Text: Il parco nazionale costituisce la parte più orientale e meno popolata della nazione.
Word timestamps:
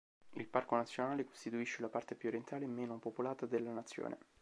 Il 0.33 0.47
parco 0.47 0.75
nazionale 0.75 1.25
costituisce 1.25 1.83
la 1.83 1.87
parte 1.87 2.15
più 2.15 2.29
orientale 2.29 2.65
e 2.65 2.67
meno 2.67 2.97
popolata 2.97 3.45
della 3.45 3.69
nazione. 3.71 4.17